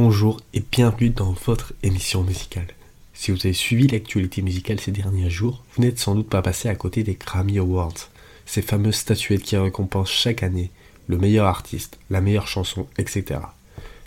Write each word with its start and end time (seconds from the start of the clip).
bonjour 0.00 0.40
et 0.54 0.62
bienvenue 0.70 1.10
dans 1.10 1.34
votre 1.44 1.72
émission 1.82 2.22
musicale. 2.22 2.68
Si 3.14 3.32
vous 3.32 3.38
avez 3.38 3.52
suivi 3.52 3.88
l'actualité 3.88 4.42
musicale 4.42 4.78
ces 4.78 4.92
derniers 4.92 5.28
jours, 5.28 5.64
vous 5.74 5.82
n'êtes 5.82 5.98
sans 5.98 6.14
doute 6.14 6.28
pas 6.28 6.40
passé 6.40 6.68
à 6.68 6.76
côté 6.76 7.02
des 7.02 7.14
Grammy 7.14 7.58
Awards, 7.58 8.08
ces 8.46 8.62
fameuses 8.62 8.94
statuettes 8.94 9.42
qui 9.42 9.56
récompensent 9.56 10.12
chaque 10.12 10.44
année 10.44 10.70
le 11.08 11.18
meilleur 11.18 11.48
artiste, 11.48 11.98
la 12.10 12.20
meilleure 12.20 12.46
chanson, 12.46 12.86
etc. 12.96 13.40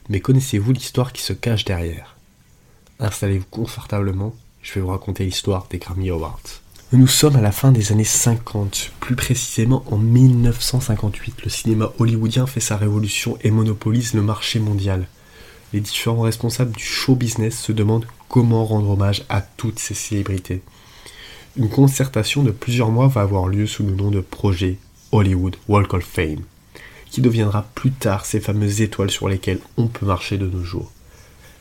Mais 0.07 0.21
connaissez-vous 0.21 0.71
l'histoire 0.71 1.12
qui 1.12 1.23
se 1.23 1.34
cache 1.34 1.66
derrière? 1.66 2.16
Installez-vous 3.02 3.48
confortablement, 3.52 4.34
je 4.62 4.76
vais 4.76 4.80
vous 4.80 4.88
raconter 4.88 5.26
l'histoire 5.26 5.68
des 5.70 5.78
Grammy 5.78 6.10
Awards. 6.10 6.62
Nous 6.94 7.08
sommes 7.08 7.36
à 7.36 7.42
la 7.42 7.52
fin 7.52 7.73
des 7.73 7.92
années 7.92 8.05
50, 8.05 8.94
plus 9.02 9.18
précisément 9.18 9.84
en 9.92 9.98
1958. 9.98 11.44
Le 11.44 11.50
cinéma 11.50 11.92
hollywoodien 12.00 12.47
fait 12.47 12.61
sa 12.61 12.78
révolution 12.78 13.37
et 13.42 13.51
monopolise 13.51 14.14
le 14.14 14.21
marché 14.21 14.61
mondial. 14.61 15.05
Les 15.74 15.80
différents 15.80 16.21
responsables 16.21 16.75
du 16.75 16.84
show 16.84 17.16
business 17.16 17.57
se 17.60 17.71
demandent 17.71 18.07
comment 18.28 18.66
rendre 18.66 18.89
hommage 18.89 19.24
à 19.29 19.42
toutes 19.42 19.79
ces 19.79 19.93
célébrités. 19.93 20.62
Une 21.56 21.70
concertation 21.70 22.43
de 22.43 22.52
plusieurs 22.52 22.92
mois 22.92 23.07
va 23.07 23.21
avoir 23.21 23.48
lieu 23.48 23.68
sous 23.68 23.84
le 23.84 23.93
nom 23.93 24.12
de 24.12 24.21
projet 24.21 24.78
Hollywood 25.12 25.56
Walk 25.68 25.93
of 25.93 26.04
Fame, 26.04 26.43
qui 27.10 27.21
deviendra 27.21 27.65
plus 27.76 27.92
tard 27.92 28.26
ces 28.26 28.39
fameuses 28.39 28.82
étoiles 28.82 29.12
sur 29.12 29.28
lesquelles 29.28 29.60
on 29.78 29.88
peut 29.88 30.06
marcher 30.06 30.38
de 30.38 30.48
nos 30.48 30.64
jours. 30.64 30.92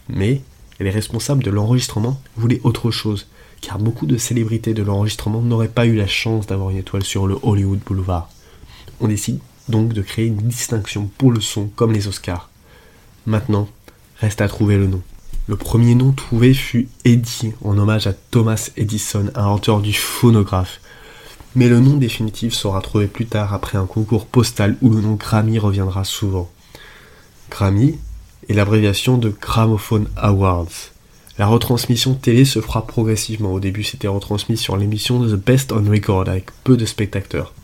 Mais 0.09 0.43
les 0.81 0.91
responsables 0.91 1.43
de 1.43 1.51
l'enregistrement 1.51 2.21
voulaient 2.37 2.61
autre 2.65 2.91
chose 2.91 3.27
car 3.61 3.79
beaucoup 3.79 4.07
de 4.07 4.17
célébrités 4.17 4.75
de 4.75 4.83
l'enregistrement 4.83 5.43
n'auraient 5.43 5.69
pas 5.69 5.87
eu 5.87 5.95
la 5.95 6.07
chance 6.07 6.47
d'avoir 6.47 6.71
une 6.71 6.79
étoile 6.79 7.05
sur 7.05 7.27
le 7.27 7.37
Hollywood 7.43 7.81
Boulevard. 7.85 8.31
On 9.01 9.09
décide 9.09 9.39
donc 9.69 9.93
de 9.93 10.03
créer 10.03 10.27
une 10.27 10.37
distinction 10.37 11.11
pour 11.19 11.31
le 11.31 11.41
son 11.41 11.69
comme 11.77 11.93
les 11.93 12.09
Oscars. 12.09 12.51
Maintenant, 13.27 13.69
reste 14.21 14.41
à 14.41 14.49
trouver 14.49 14.77
le 14.77 14.87
nom. 14.87 15.03
Le 15.47 15.57
premier 15.57 15.95
nom 15.95 16.13
trouvé 16.13 16.55
fut 16.55 16.89
Eddie, 17.05 17.53
en 17.65 17.77
hommage 17.77 18.07
à 18.07 18.13
Thomas 18.13 18.71
Edison, 18.77 19.31
inventeur 19.35 19.81
du 19.81 19.93
phonographe. 19.93 20.81
Mais 21.57 21.69
le 21.69 21.81
nom 21.81 21.97
définitif 21.97 22.55
sera 22.55 22.81
trouvé 22.81 23.09
plus 23.09 23.27
tard 23.27 23.53
après 23.53 23.77
un 23.77 23.87
concours 23.87 24.27
postal 24.27 24.77
où 24.83 24.91
le 24.91 25.01
nom 25.01 25.15
Grammy 25.15 25.59
reviendra 25.59 26.05
souvent. 26.05 26.49
Grammy 27.51 27.99
est 28.49 28.55
l'abréviation 28.55 29.19
de 29.19 29.31
Gramophone 29.31 30.09
Awards. 30.17 30.93
La 31.39 31.47
retransmission 31.47 32.15
télé 32.15 32.45
se 32.45 32.61
fera 32.61 32.87
progressivement. 32.87 33.53
Au 33.53 33.61
début, 33.61 33.83
c'était 33.83 34.07
retransmis 34.07 34.57
sur 34.57 34.77
l'émission 34.77 35.21
The 35.21 35.35
Best 35.35 35.73
on 35.73 35.91
Record 35.91 36.29
avec 36.29 36.51
peu 36.63 36.77
de 36.77 36.85
spectateurs. 36.85 37.55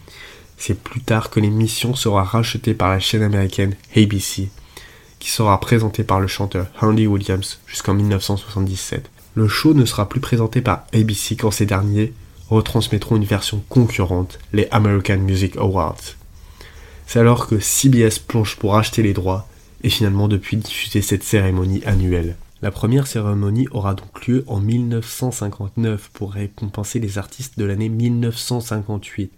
C'est 0.59 0.81
plus 0.81 1.03
tard 1.03 1.31
que 1.31 1.39
l'émission 1.39 1.95
sera 1.95 2.25
rachetée 2.25 2.75
par 2.75 2.89
la 2.89 2.99
chaîne 2.99 3.23
américaine 3.23 3.77
ABC, 3.95 4.49
qui 5.19 5.31
sera 5.31 5.59
présentée 5.61 6.05
par 6.05 6.21
le 6.21 6.27
chanteur 6.27 6.67
Andy 6.81 7.07
Williams 7.07 7.59
jusqu'en 7.67 7.95
1977. 7.95 9.11
Le 9.35 9.49
show 9.49 9.75
ne 9.75 9.85
sera 9.85 10.09
plus 10.09 10.21
présenté 10.21 10.61
par 10.61 10.87
ABC 10.93 11.37
quand 11.37 11.51
ces 11.51 11.67
derniers 11.67 12.13
retransmettront 12.49 13.17
une 13.17 13.25
version 13.25 13.63
concurrente, 13.69 14.39
les 14.53 14.69
American 14.71 15.19
Music 15.19 15.57
Awards. 15.57 16.17
C'est 17.07 17.21
alors 17.21 17.47
que 17.47 17.61
CBS 17.61 18.19
plonge 18.19 18.57
pour 18.57 18.77
acheter 18.77 19.03
les 19.03 19.13
droits 19.13 19.49
et 19.83 19.91
finalement 19.91 20.29
depuis 20.29 20.57
diffuser 20.57 21.03
cette 21.03 21.23
cérémonie 21.23 21.85
annuelle. 21.85 22.37
La 22.63 22.71
première 22.71 23.07
cérémonie 23.07 23.69
aura 23.71 23.95
donc 23.95 24.27
lieu 24.27 24.43
en 24.47 24.61
1959 24.61 26.11
pour 26.15 26.33
récompenser 26.33 26.99
les 26.99 27.19
artistes 27.19 27.59
de 27.59 27.65
l'année 27.65 27.91
1958. 27.91 29.31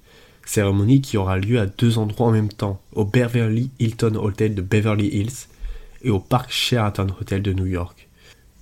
Cérémonie 0.47 1.01
qui 1.01 1.17
aura 1.17 1.37
lieu 1.37 1.59
à 1.59 1.67
deux 1.67 1.99
endroits 1.99 2.29
en 2.29 2.31
même 2.31 2.49
temps, 2.49 2.81
au 2.95 3.05
Beverly 3.05 3.71
Hilton 3.81 4.15
Hotel 4.15 4.55
de 4.55 4.63
Beverly 4.63 5.09
Hills 5.09 5.49
et 6.03 6.11
au 6.11 6.21
Park 6.21 6.51
Sheraton 6.51 7.09
Hotel 7.21 7.43
de 7.43 7.53
New 7.53 7.67
York. 7.67 8.09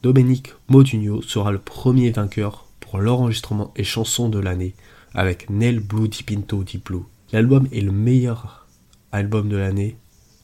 Dominique 0.03 0.53
Modugno 0.69 1.23
sera 1.23 1.51
le 1.53 1.59
premier 1.59 2.11
vainqueur 2.11 2.67
pour 2.81 3.01
l'enregistrement 3.01 3.73
et 3.77 3.85
chanson 3.85 4.29
de 4.29 4.39
l'année 4.39 4.75
avec 5.15 5.51
Nel 5.51 5.81
Blue 5.81 6.09
Di 6.09 6.23
Pinto 6.23 6.63
Di 6.63 6.79
Blue. 6.79 7.03
L'album 7.33 7.67
est 7.73 7.81
le 7.81 7.93
meilleur 7.93 8.67
album 9.13 9.49
de 9.49 9.57
l'année 9.57 9.97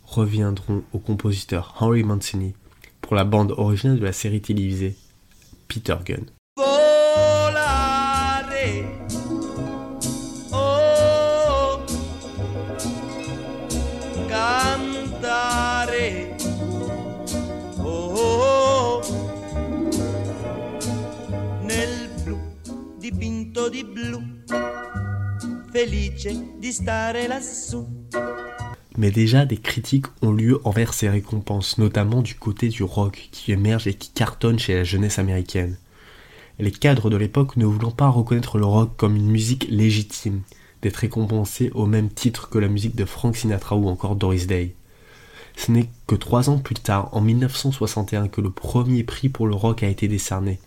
reviendront 0.04 0.82
au 0.92 0.98
compositeur 0.98 1.74
Henry 1.78 2.02
Mancini 2.02 2.54
pour 3.00 3.14
la 3.14 3.24
bande 3.24 3.52
originale 3.52 3.98
de 3.98 4.04
la 4.04 4.12
série 4.12 4.40
télévisée 4.40 4.96
Peter 5.68 5.96
Gunn. 6.04 6.26
Mais 28.96 29.10
déjà, 29.10 29.46
des 29.46 29.56
critiques 29.56 30.06
ont 30.20 30.32
lieu 30.32 30.60
envers 30.64 30.92
ces 30.94 31.08
récompenses, 31.08 31.78
notamment 31.78 32.22
du 32.22 32.34
côté 32.34 32.68
du 32.68 32.82
rock 32.82 33.28
qui 33.30 33.52
émerge 33.52 33.86
et 33.86 33.94
qui 33.94 34.10
cartonne 34.10 34.58
chez 34.58 34.74
la 34.74 34.84
jeunesse 34.84 35.18
américaine. 35.18 35.78
Les 36.58 36.70
cadres 36.70 37.08
de 37.08 37.16
l'époque 37.16 37.56
ne 37.56 37.64
voulant 37.64 37.90
pas 37.90 38.08
reconnaître 38.08 38.58
le 38.58 38.66
rock 38.66 38.96
comme 38.96 39.16
une 39.16 39.30
musique 39.30 39.66
légitime, 39.70 40.42
d'être 40.82 40.96
récompensé 40.96 41.70
au 41.74 41.86
même 41.86 42.10
titre 42.10 42.50
que 42.50 42.58
la 42.58 42.68
musique 42.68 42.96
de 42.96 43.04
Frank 43.04 43.36
Sinatra 43.36 43.76
ou 43.76 43.88
encore 43.88 44.16
Doris 44.16 44.46
Day. 44.46 44.74
Ce 45.56 45.70
n'est 45.70 45.88
que 46.06 46.14
trois 46.14 46.50
ans 46.50 46.58
plus 46.58 46.74
tard, 46.74 47.08
en 47.12 47.20
1961, 47.20 48.28
que 48.28 48.40
le 48.40 48.50
premier 48.50 49.04
prix 49.04 49.28
pour 49.28 49.46
le 49.46 49.54
rock 49.54 49.82
a 49.82 49.88
été 49.88 50.08
décerné. 50.08 50.58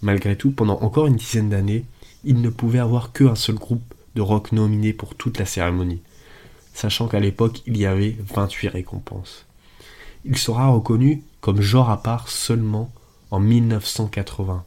Malgré 0.00 0.36
tout, 0.36 0.50
pendant 0.50 0.80
encore 0.80 1.06
une 1.06 1.16
dizaine 1.16 1.50
d'années, 1.50 1.84
il 2.24 2.40
ne 2.40 2.50
pouvait 2.50 2.78
avoir 2.78 3.12
qu'un 3.12 3.34
seul 3.34 3.56
groupe 3.56 3.82
de 4.14 4.20
rock 4.20 4.52
nominé 4.52 4.92
pour 4.92 5.14
toute 5.14 5.38
la 5.38 5.46
cérémonie 5.46 6.02
sachant 6.74 7.08
qu'à 7.08 7.20
l'époque 7.20 7.62
il 7.66 7.76
y 7.76 7.86
avait 7.86 8.16
28 8.34 8.68
récompenses. 8.68 9.46
Il 10.24 10.36
sera 10.38 10.68
reconnu 10.68 11.22
comme 11.40 11.60
genre 11.60 11.90
à 11.90 12.02
part 12.02 12.28
seulement 12.28 12.92
en 13.30 13.40
1980. 13.40 14.64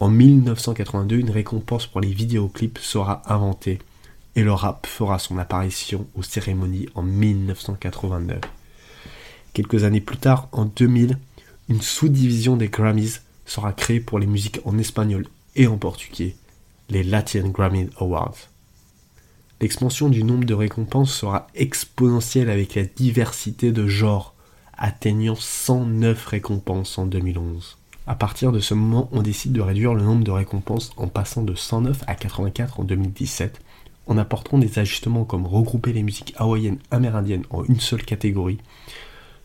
En 0.00 0.08
1982, 0.08 1.16
une 1.16 1.30
récompense 1.30 1.86
pour 1.86 2.00
les 2.00 2.12
vidéoclips 2.12 2.78
sera 2.78 3.22
inventée 3.26 3.78
et 4.36 4.42
le 4.42 4.52
rap 4.52 4.86
fera 4.86 5.18
son 5.18 5.38
apparition 5.38 6.06
aux 6.14 6.22
cérémonies 6.22 6.88
en 6.94 7.02
1989. 7.02 8.40
Quelques 9.52 9.84
années 9.84 10.00
plus 10.00 10.16
tard, 10.16 10.48
en 10.52 10.64
2000, 10.64 11.18
une 11.68 11.82
sous-division 11.82 12.56
des 12.56 12.68
Grammys 12.68 13.20
sera 13.44 13.72
créée 13.72 14.00
pour 14.00 14.18
les 14.18 14.26
musiques 14.26 14.60
en 14.64 14.78
espagnol 14.78 15.26
et 15.56 15.66
en 15.66 15.76
portugais, 15.76 16.36
les 16.90 17.04
Latin 17.04 17.48
Grammy 17.48 17.88
Awards. 17.98 18.36
L'expansion 19.60 20.08
du 20.08 20.24
nombre 20.24 20.44
de 20.44 20.54
récompenses 20.54 21.14
sera 21.14 21.46
exponentielle 21.54 22.50
avec 22.50 22.74
la 22.74 22.84
diversité 22.84 23.72
de 23.72 23.86
genres, 23.86 24.34
atteignant 24.76 25.36
109 25.36 26.26
récompenses 26.26 26.98
en 26.98 27.06
2011. 27.06 27.78
À 28.06 28.16
partir 28.16 28.50
de 28.50 28.58
ce 28.58 28.74
moment, 28.74 29.08
on 29.12 29.22
décide 29.22 29.52
de 29.52 29.60
réduire 29.60 29.94
le 29.94 30.02
nombre 30.02 30.24
de 30.24 30.30
récompenses 30.30 30.90
en 30.96 31.06
passant 31.06 31.42
de 31.42 31.54
109 31.54 32.02
à 32.06 32.14
84 32.14 32.80
en 32.80 32.84
2017, 32.84 33.60
en 34.06 34.18
apportant 34.18 34.58
des 34.58 34.78
ajustements 34.78 35.24
comme 35.24 35.46
regrouper 35.46 35.92
les 35.92 36.02
musiques 36.02 36.34
hawaïennes 36.36 36.80
amérindiennes 36.90 37.44
en 37.50 37.64
une 37.64 37.78
seule 37.78 38.04
catégorie, 38.04 38.58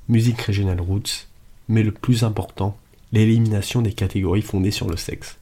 musique 0.09 0.41
régionale 0.41 0.81
roots, 0.81 1.28
mais 1.67 1.84
le 1.84 1.91
plus 1.91 2.23
important, 2.23 2.75
l'élimination 3.11 3.81
des 3.81 3.94
catégories 3.94 4.41
fondées 4.41 4.72
sur 4.72 4.89
le 4.89 4.97
sexe. 4.97 5.38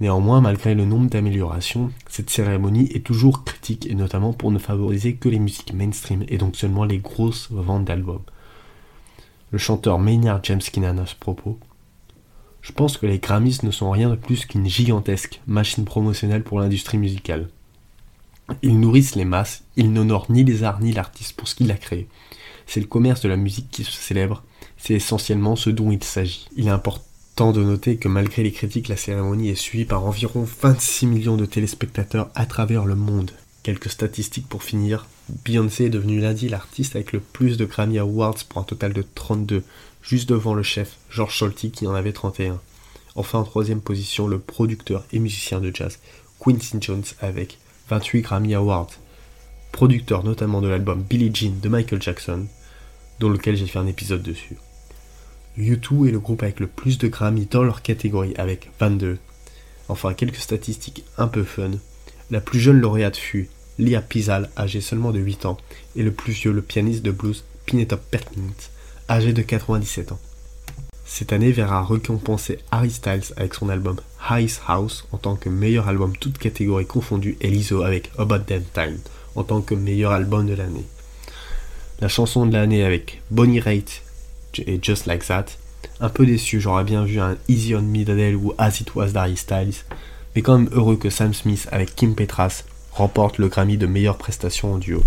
Néanmoins, 0.00 0.40
malgré 0.40 0.74
le 0.74 0.86
nombre 0.86 1.10
d'améliorations, 1.10 1.92
cette 2.08 2.30
cérémonie 2.30 2.90
est 2.94 3.04
toujours 3.04 3.44
critique 3.44 3.86
et 3.86 3.94
notamment 3.94 4.32
pour 4.32 4.50
ne 4.50 4.58
favoriser 4.58 5.16
que 5.16 5.28
les 5.28 5.38
musiques 5.38 5.74
mainstream 5.74 6.24
et 6.28 6.38
donc 6.38 6.56
seulement 6.56 6.84
les 6.84 6.98
grosses 6.98 7.48
ventes 7.50 7.84
d'albums. 7.84 8.22
Le 9.50 9.58
chanteur 9.58 9.98
Maynard 9.98 10.40
James 10.44 10.60
Keenan 10.60 10.96
à 10.98 11.06
ce 11.06 11.14
propos. 11.16 11.58
Je 12.62 12.72
pense 12.72 12.96
que 12.96 13.06
les 13.06 13.18
Grammys 13.18 13.58
ne 13.62 13.70
sont 13.70 13.90
rien 13.90 14.08
de 14.08 14.14
plus 14.14 14.46
qu'une 14.46 14.66
gigantesque 14.66 15.42
machine 15.46 15.84
promotionnelle 15.84 16.44
pour 16.44 16.60
l'industrie 16.60 16.98
musicale. 16.98 17.48
Ils 18.62 18.80
nourrissent 18.80 19.16
les 19.16 19.24
masses, 19.26 19.64
ils 19.76 19.92
n'honorent 19.92 20.30
ni 20.30 20.44
les 20.44 20.62
arts 20.62 20.80
ni 20.80 20.92
l'artiste 20.92 21.36
pour 21.36 21.46
ce 21.46 21.54
qu'il 21.54 21.70
a 21.70 21.76
créé. 21.76 22.08
C'est 22.66 22.80
le 22.80 22.86
commerce 22.86 23.20
de 23.20 23.28
la 23.28 23.36
musique 23.36 23.70
qui 23.70 23.84
se 23.84 23.92
célèbre, 23.92 24.44
c'est 24.76 24.94
essentiellement 24.94 25.56
ce 25.56 25.70
dont 25.70 25.90
il 25.90 26.02
s'agit. 26.02 26.48
Il 26.56 26.68
importe 26.68 27.04
de 27.40 27.64
noter 27.64 27.96
que 27.96 28.06
malgré 28.06 28.42
les 28.42 28.52
critiques, 28.52 28.88
la 28.88 28.98
cérémonie 28.98 29.48
est 29.48 29.54
suivie 29.54 29.86
par 29.86 30.04
environ 30.04 30.46
26 30.60 31.06
millions 31.06 31.38
de 31.38 31.46
téléspectateurs 31.46 32.28
à 32.34 32.44
travers 32.44 32.84
le 32.84 32.94
monde. 32.94 33.30
Quelques 33.62 33.88
statistiques 33.88 34.46
pour 34.46 34.62
finir. 34.62 35.06
Beyoncé 35.46 35.86
est 35.86 35.90
devenue 35.90 36.20
lundi 36.20 36.50
l'artiste 36.50 36.96
avec 36.96 37.12
le 37.12 37.20
plus 37.20 37.56
de 37.56 37.64
Grammy 37.64 37.98
Awards 37.98 38.36
pour 38.46 38.60
un 38.60 38.64
total 38.64 38.92
de 38.92 39.02
32, 39.14 39.62
juste 40.02 40.28
devant 40.28 40.52
le 40.52 40.62
chef 40.62 40.98
George 41.08 41.38
Solti 41.38 41.70
qui 41.70 41.86
en 41.86 41.94
avait 41.94 42.12
31. 42.12 42.60
Enfin 43.14 43.38
en 43.38 43.44
troisième 43.44 43.80
position, 43.80 44.28
le 44.28 44.38
producteur 44.38 45.04
et 45.10 45.18
musicien 45.18 45.60
de 45.60 45.74
jazz 45.74 45.98
Quincy 46.40 46.76
Jones 46.78 47.04
avec 47.20 47.58
28 47.88 48.20
Grammy 48.20 48.54
Awards, 48.54 48.90
producteur 49.72 50.24
notamment 50.24 50.60
de 50.60 50.68
l'album 50.68 51.02
Billie 51.02 51.34
Jean 51.34 51.58
de 51.58 51.68
Michael 51.70 52.02
Jackson, 52.02 52.44
dont 53.18 53.30
lequel 53.30 53.56
j'ai 53.56 53.66
fait 53.66 53.78
un 53.78 53.86
épisode 53.86 54.22
dessus. 54.22 54.58
U2 55.58 56.08
est 56.08 56.12
le 56.12 56.20
groupe 56.20 56.42
avec 56.42 56.60
le 56.60 56.66
plus 56.66 56.98
de 56.98 57.08
Grammy 57.08 57.46
dans 57.50 57.62
leur 57.62 57.82
catégorie 57.82 58.34
avec 58.36 58.70
22. 58.80 59.18
Enfin, 59.88 60.14
quelques 60.14 60.36
statistiques 60.36 61.04
un 61.18 61.26
peu 61.26 61.42
fun. 61.42 61.72
La 62.30 62.40
plus 62.40 62.60
jeune 62.60 62.80
lauréate 62.80 63.16
fut 63.16 63.48
Lia 63.78 64.00
Pizal, 64.00 64.50
âgée 64.56 64.80
seulement 64.80 65.10
de 65.10 65.18
8 65.18 65.46
ans, 65.46 65.56
et 65.96 66.02
le 66.02 66.12
plus 66.12 66.32
vieux, 66.32 66.52
le 66.52 66.62
pianiste 66.62 67.02
de 67.02 67.10
blues 67.10 67.44
Pineta 67.66 67.96
Perkins, 67.96 68.70
âgé 69.08 69.32
de 69.32 69.42
97 69.42 70.12
ans. 70.12 70.20
Cette 71.04 71.32
année 71.32 71.50
verra 71.50 71.84
récompenser 71.84 72.60
Harry 72.70 72.90
Styles 72.90 73.34
avec 73.36 73.54
son 73.54 73.68
album 73.68 73.96
Ice 74.38 74.60
House 74.68 75.08
en 75.10 75.18
tant 75.18 75.34
que 75.34 75.48
meilleur 75.48 75.88
album 75.88 76.16
toute 76.16 76.38
catégorie 76.38 76.86
confondue 76.86 77.36
et 77.40 77.48
Lizzo 77.48 77.82
avec 77.82 78.12
About 78.16 78.44
Damn 78.46 78.62
Time 78.74 78.98
en 79.34 79.42
tant 79.42 79.60
que 79.60 79.74
meilleur 79.74 80.12
album 80.12 80.46
de 80.46 80.54
l'année. 80.54 80.84
La 82.00 82.08
chanson 82.08 82.46
de 82.46 82.52
l'année 82.52 82.84
avec 82.84 83.22
Bonnie 83.30 83.58
Raitt 83.60 84.02
et 84.58 84.78
Just 84.82 85.06
Like 85.06 85.26
That. 85.26 85.46
Un 86.00 86.08
peu 86.08 86.26
déçu, 86.26 86.60
j'aurais 86.60 86.84
bien 86.84 87.04
vu 87.04 87.20
un 87.20 87.36
Easy 87.48 87.74
on 87.74 87.82
Me 87.82 88.04
d'Adele 88.04 88.36
ou 88.36 88.52
As 88.58 88.80
It 88.80 88.94
Was 88.94 89.08
d'Harry 89.08 89.36
Styles, 89.36 89.74
mais 90.34 90.42
quand 90.42 90.58
même 90.58 90.68
heureux 90.72 90.96
que 90.96 91.10
Sam 91.10 91.34
Smith 91.34 91.68
avec 91.70 91.94
Kim 91.94 92.14
Petras 92.14 92.64
remporte 92.92 93.38
le 93.38 93.48
Grammy 93.48 93.76
de 93.76 93.86
meilleure 93.86 94.18
prestation 94.18 94.74
en 94.74 94.78
duo. 94.78 95.02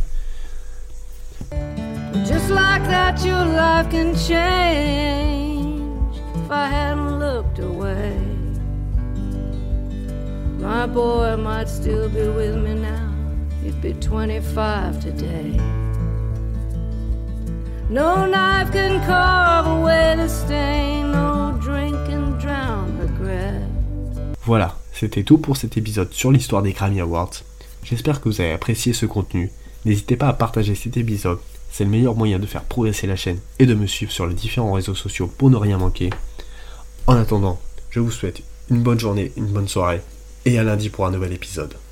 Just 2.26 2.50
like 2.50 2.84
that, 2.88 3.24
your 3.26 3.46
life 3.46 3.90
can 3.90 4.16
change 4.16 6.18
if 6.36 6.52
I 6.52 6.68
hadn't 6.68 7.20
looked 7.20 7.60
away. 7.60 8.16
My 10.60 10.88
boy 10.88 11.36
might 11.38 11.68
still 11.68 12.08
be 12.08 12.30
with 12.30 12.56
me 12.56 12.76
now, 12.76 13.12
be 13.82 13.94
25 13.94 15.02
today. 15.02 15.60
Voilà, 24.46 24.78
c'était 24.94 25.24
tout 25.24 25.38
pour 25.38 25.58
cet 25.58 25.78
épisode 25.78 26.12
sur 26.14 26.32
l'histoire 26.32 26.62
des 26.62 26.74
Grammy 26.74 27.02
Awards. 27.02 27.32
J'espère 27.84 28.22
que 28.22 28.30
vous 28.30 28.42
avez 28.42 28.54
apprécié 28.54 28.94
ce 28.94 29.06
contenu. 29.06 29.52
N'hésitez 29.86 30.16
pas 30.16 30.30
à 30.30 30.34
partager 30.34 30.76
cet 30.76 30.96
épisode, 30.98 31.40
c'est 31.72 31.84
le 31.84 31.90
meilleur 31.90 32.16
moyen 32.16 32.40
de 32.40 32.46
faire 32.46 32.64
progresser 32.64 33.08
la 33.08 33.18
chaîne 33.18 33.40
et 33.60 33.66
de 33.66 33.74
me 33.74 33.88
suivre 33.88 34.12
sur 34.12 34.28
les 34.28 34.34
différents 34.34 34.74
réseaux 34.74 34.96
sociaux 34.96 35.28
pour 35.28 35.50
ne 35.50 35.58
rien 35.58 35.78
manquer. 35.78 36.10
En 37.06 37.16
attendant, 37.16 37.60
je 37.90 38.00
vous 38.00 38.12
souhaite 38.12 38.44
une 38.70 38.82
bonne 38.82 39.00
journée, 39.00 39.34
une 39.36 39.48
bonne 39.48 39.68
soirée 39.68 40.02
et 40.46 40.58
à 40.58 40.64
lundi 40.64 40.90
pour 40.90 41.06
un 41.06 41.12
nouvel 41.12 41.34
épisode. 41.34 41.74